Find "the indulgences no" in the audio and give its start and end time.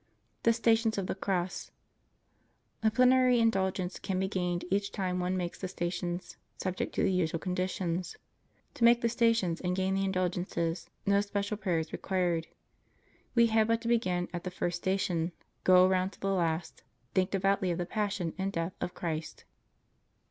9.93-11.21